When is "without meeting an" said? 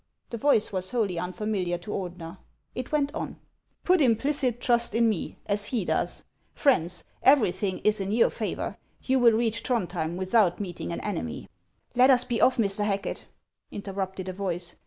10.15-11.01